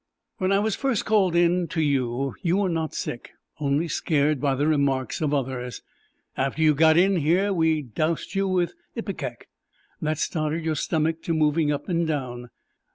[0.39, 4.55] "When I was first called in to you, you were not sick, only scared by
[4.55, 5.83] the remarks of others.
[6.35, 9.47] After we got you in here, we dosed you with ipecac.
[10.01, 12.49] That started your stomach to moving up and down."